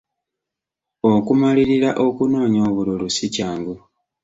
Okumalirira 1.13 1.89
okunoonya 2.05 2.61
obululu 2.69 3.07
si 3.15 3.25
kyangu. 3.33 3.75